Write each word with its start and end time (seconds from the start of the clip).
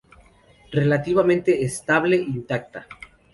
Relativamente 0.71 1.63
estable, 1.63 2.15
intacta. 2.17 2.87